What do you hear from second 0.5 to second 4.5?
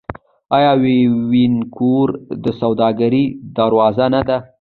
آیا وینکوور د سوداګرۍ دروازه نه ده؟